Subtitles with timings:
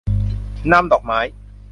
[0.71, 1.19] นำดอกไม้